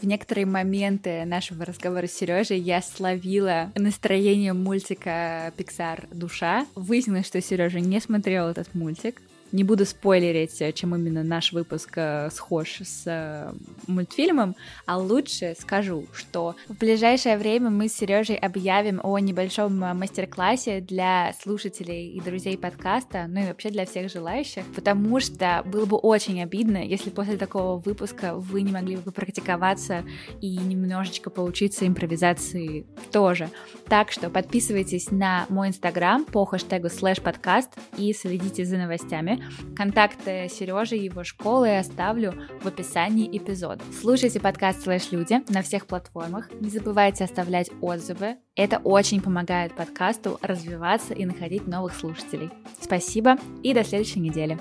В 0.01 0.05
некоторые 0.05 0.47
моменты 0.47 1.25
нашего 1.25 1.63
разговора 1.63 2.07
с 2.07 2.13
Сережей 2.13 2.59
я 2.59 2.81
словила 2.81 3.71
настроение 3.75 4.53
мультика 4.53 5.53
Pixar 5.57 6.07
«Душа». 6.11 6.65
Выяснилось, 6.73 7.27
что 7.27 7.39
Сережа 7.39 7.79
не 7.79 7.99
смотрел 7.99 8.47
этот 8.47 8.73
мультик, 8.73 9.21
не 9.51 9.63
буду 9.63 9.85
спойлерить, 9.85 10.61
э, 10.61 10.71
чем 10.71 10.95
именно 10.95 11.23
наш 11.23 11.51
выпуск 11.51 11.91
э, 11.95 12.29
схож 12.31 12.81
с 12.81 13.03
э, 13.05 13.51
мультфильмом, 13.87 14.55
а 14.85 14.97
лучше 14.97 15.55
скажу, 15.59 16.05
что 16.13 16.55
в 16.67 16.77
ближайшее 16.77 17.37
время 17.37 17.69
мы 17.69 17.87
с 17.87 17.93
Сережей 17.93 18.35
объявим 18.35 18.99
о 19.03 19.17
небольшом 19.19 19.77
мастер-классе 19.77 20.81
для 20.81 21.33
слушателей 21.41 22.11
и 22.11 22.21
друзей 22.21 22.57
подкаста, 22.57 23.25
ну 23.27 23.41
и 23.41 23.47
вообще 23.47 23.69
для 23.69 23.85
всех 23.85 24.11
желающих, 24.11 24.63
потому 24.75 25.19
что 25.19 25.63
было 25.65 25.85
бы 25.85 25.97
очень 25.97 26.41
обидно, 26.41 26.77
если 26.77 27.09
после 27.09 27.37
такого 27.37 27.79
выпуска 27.79 28.35
вы 28.35 28.61
не 28.61 28.71
могли 28.71 28.95
бы 28.95 29.03
попрактиковаться 29.03 30.03
и 30.39 30.57
немножечко 30.57 31.29
поучиться 31.29 31.87
импровизации 31.87 32.85
тоже. 33.11 33.49
Так 33.87 34.11
что 34.11 34.29
подписывайтесь 34.29 35.11
на 35.11 35.45
мой 35.49 35.69
инстаграм 35.69 36.25
по 36.25 36.45
хэштегу 36.45 36.89
слэш 36.89 37.21
подкаст 37.21 37.71
и 37.97 38.13
следите 38.13 38.65
за 38.65 38.77
новостями. 38.77 39.40
Контакты 39.75 40.47
Сережи 40.49 40.97
и 40.97 41.05
его 41.05 41.23
школы 41.23 41.77
оставлю 41.77 42.33
в 42.61 42.67
описании 42.67 43.29
эпизода. 43.37 43.83
Слушайте 43.99 44.39
подкаст 44.39 44.83
«Слэш 44.83 45.11
Люди» 45.11 45.41
на 45.49 45.61
всех 45.61 45.87
платформах. 45.87 46.49
Не 46.59 46.69
забывайте 46.69 47.23
оставлять 47.23 47.69
отзывы. 47.81 48.37
Это 48.55 48.79
очень 48.79 49.21
помогает 49.21 49.75
подкасту 49.75 50.39
развиваться 50.41 51.13
и 51.13 51.25
находить 51.25 51.67
новых 51.67 51.95
слушателей. 51.95 52.49
Спасибо 52.79 53.37
и 53.63 53.73
до 53.73 53.83
следующей 53.83 54.19
недели. 54.19 54.59